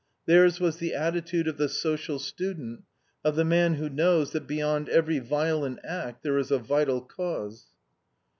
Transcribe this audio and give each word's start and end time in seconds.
Theirs 0.25 0.59
was 0.59 0.77
the 0.77 0.95
attitude 0.95 1.47
of 1.47 1.57
the 1.57 1.69
social 1.69 2.17
student, 2.17 2.85
of 3.23 3.35
the 3.35 3.45
man 3.45 3.75
who 3.75 3.87
knows 3.87 4.31
that 4.31 4.47
beyond 4.47 4.89
every 4.89 5.19
violent 5.19 5.77
act 5.85 6.23
there 6.23 6.39
is 6.39 6.49
a 6.49 6.57
vital 6.57 7.01
cause. 7.01 7.67